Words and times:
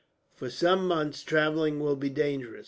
"For 0.33 0.49
some 0.49 0.79
few 0.79 0.87
months 0.87 1.21
travelling 1.21 1.79
will 1.79 1.95
be 1.95 2.09
dangerous. 2.09 2.59